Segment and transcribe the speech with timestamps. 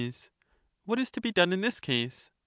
[0.85, 2.31] What is to be done in this case